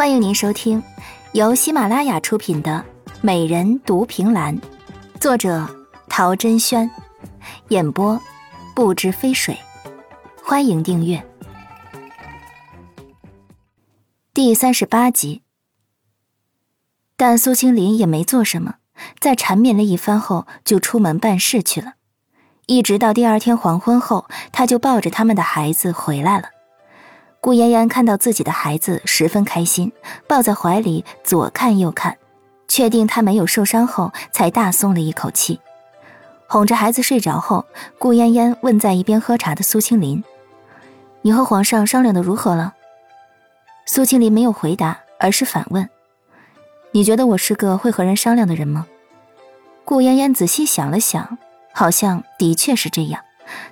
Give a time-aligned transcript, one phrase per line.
[0.00, 0.82] 欢迎您收听
[1.32, 2.82] 由喜马拉雅出品的
[3.20, 4.58] 《美人独凭栏》，
[5.20, 5.68] 作者
[6.08, 6.90] 陶珍轩，
[7.68, 8.18] 演播
[8.74, 9.58] 不知飞水。
[10.42, 11.22] 欢迎订阅
[14.32, 15.42] 第三十八集。
[17.18, 18.76] 但苏青林也没做什么，
[19.18, 21.96] 在缠绵了一番后，就出门办事去了。
[22.64, 26.48] 一直到第二天黄昏后，他就抱着他们的孩子回来了。
[27.40, 29.90] 顾嫣嫣看到自己的孩子，十分开心，
[30.26, 32.18] 抱在怀里左看右看，
[32.68, 35.58] 确定他没有受伤后，才大松了一口气。
[36.46, 37.64] 哄着孩子睡着后，
[37.98, 40.22] 顾嫣嫣问在一边喝茶的苏青林
[41.22, 42.74] ：“你和皇上商量的如何了？”
[43.86, 45.88] 苏青林没有回答，而是反问
[46.92, 48.86] ：“你觉得我是个会和人商量的人吗？”
[49.86, 51.38] 顾嫣嫣仔细想了想，
[51.72, 53.22] 好像的确是这样。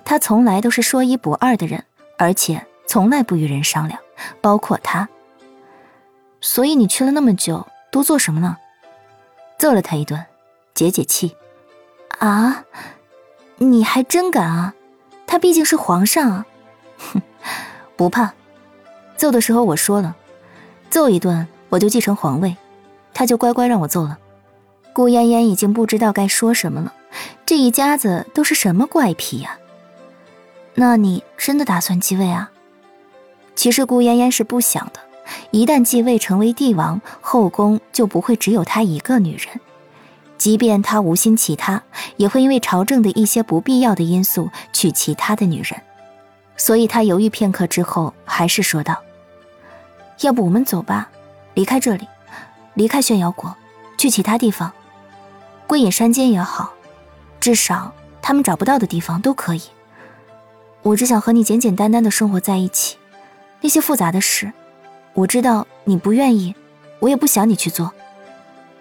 [0.03, 1.85] 她从来都是说一不二的人，
[2.17, 2.65] 而且。
[2.89, 3.99] 从来不与人商量，
[4.41, 5.07] 包括他。
[6.41, 8.57] 所以你去了那么久，都做什么呢？
[9.59, 10.25] 揍了他一顿，
[10.73, 11.37] 解解气。
[12.17, 12.65] 啊，
[13.57, 14.73] 你还真敢啊！
[15.27, 16.45] 他毕竟是皇上啊。
[16.97, 17.21] 哼，
[17.95, 18.33] 不怕。
[19.15, 20.15] 揍的时候我说了，
[20.89, 22.57] 揍一顿我就继承皇位，
[23.13, 24.17] 他就乖乖让我揍了。
[24.93, 26.91] 顾嫣嫣已经不知道该说什么了。
[27.45, 29.59] 这一家子都是什么怪癖呀？
[30.73, 32.49] 那你真的打算继位啊？
[33.59, 35.01] 其实顾嫣嫣是不想的，
[35.51, 39.59] 一旦继位成为帝王，后宫就不会只有她一个女人。
[40.37, 41.83] 即便她无心其他，
[42.15, 45.77] 也会因为朝政的一些不必要的因素娶其他的女人。
[46.55, 48.95] 所以她犹豫片刻之后，还是说道
[50.23, 51.09] ：“要不我们走吧，
[51.53, 52.07] 离开这里，
[52.75, 53.53] 离开炫瑶国，
[53.97, 54.71] 去其他地方，
[55.67, 56.71] 归隐山间也好，
[57.41, 59.63] 至少他们找不到的地方都可以。
[60.81, 62.95] 我只想和你简简单单的生活在一起。”
[63.61, 64.51] 那些复杂的事，
[65.13, 66.55] 我知道你不愿意，
[66.99, 67.91] 我也不想你去做。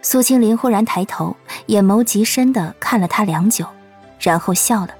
[0.00, 3.66] 苏青林忽然抬头，眼眸极深的看了他良久，
[4.20, 4.94] 然后笑了。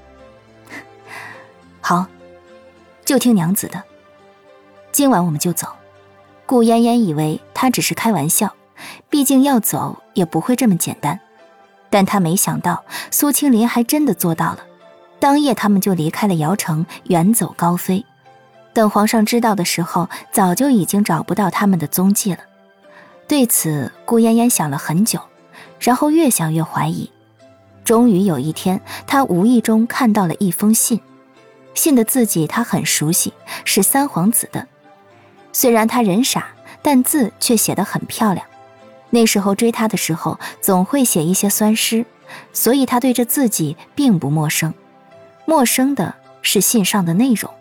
[1.79, 2.05] 好，
[3.05, 3.81] 就听娘子的。
[4.91, 5.67] 今晚我们就走。
[6.45, 8.53] 顾嫣嫣以为他只是开玩笑，
[9.09, 11.19] 毕竟要走也不会这么简单，
[11.89, 14.59] 但他没想到苏青林还真的做到了。
[15.19, 18.05] 当夜，他们就离开了瑶城，远走高飞。
[18.79, 22.39] 等皇上知道的时候，早就已经找不到他们的踪迹了。
[23.27, 25.19] 对此，顾嫣嫣想了很久，
[25.81, 27.11] 然后越想越怀疑。
[27.83, 31.01] 终于有一天，她无意中看到了一封信，
[31.73, 33.33] 信的字迹她很熟悉，
[33.65, 34.65] 是三皇子的。
[35.51, 36.47] 虽然他人傻，
[36.81, 38.45] 但字却写得很漂亮。
[39.09, 42.05] 那时候追他的时候，总会写一些酸诗，
[42.53, 44.73] 所以他对这字迹并不陌生。
[45.43, 47.51] 陌生的是信上的内容。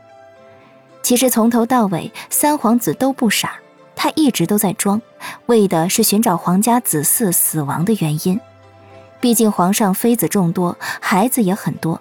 [1.02, 3.58] 其实从头到尾，三皇子都不傻，
[3.96, 5.00] 他一直都在装，
[5.46, 8.38] 为的是寻找皇家子嗣死亡的原因。
[9.20, 12.00] 毕竟皇上妃子众多，孩子也很多，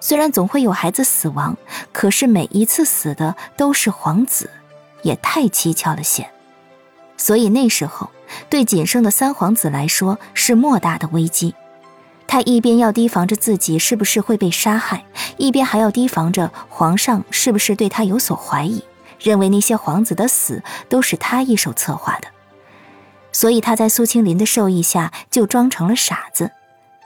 [0.00, 1.56] 虽然总会有孩子死亡，
[1.92, 4.50] 可是每一次死的都是皇子，
[5.02, 6.28] 也太蹊跷了些。
[7.16, 8.10] 所以那时候，
[8.48, 11.54] 对仅剩的三皇子来说是莫大的危机。
[12.28, 15.04] 他一边要提防着自己是不是会被杀害，
[15.36, 18.82] 一边还要提防着皇上是不是对他有所怀疑，
[19.20, 22.28] 认为那些皇子的死都是他一手策划的。
[23.32, 26.50] 所以他在苏青林的授意下，就装成了傻子，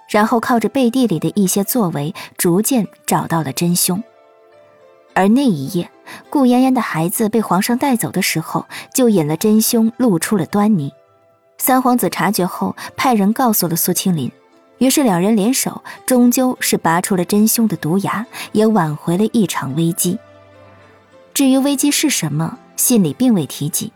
[0.08, 4.02] 然后靠着背地里的一些作为，逐渐找到了真凶。
[5.12, 5.90] 而那一夜，
[6.30, 10.92] 顾嫣嫣的孩子被皇上带走的时候，就引了真凶露出了端倪。
[11.58, 14.30] 三皇子察觉后，派人告诉了苏青林。
[14.80, 20.18] 于是两人联手，终究是拔出了真凶的毒牙，也挽回了一场危机。
[21.34, 23.92] 至于危机是什么，信里并未提及。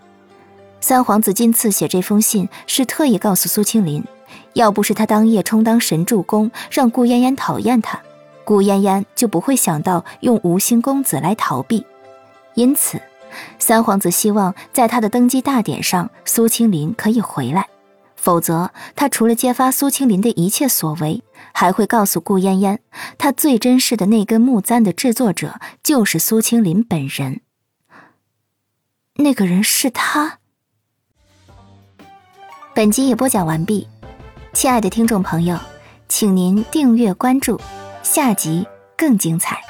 [0.83, 4.05] 三皇子今次写这封信，是特意告诉苏青林，
[4.53, 7.99] 要不是他当夜充当神助攻，让顾嫣嫣讨厌他，
[8.44, 11.87] 顾嫣嫣就不会想到用无心公子来逃避。
[12.53, 13.00] 因此，
[13.59, 17.67] 三皇子希望在他的登基大典上，苏青林可以回来。
[18.25, 21.23] 否则，他除了揭发苏青林的一切所为，
[21.53, 22.79] 还会告诉顾嫣嫣，
[23.19, 27.43] 他最珍视的那根木簪的制作者就是苏青林本人。
[29.17, 30.38] 那个人是他。
[32.75, 33.87] 本集也播讲完毕，
[34.55, 35.61] 亲爱的听众朋友，
[36.09, 37.61] 请您订阅关注，
[38.03, 38.67] 下集
[38.97, 39.63] 更精彩。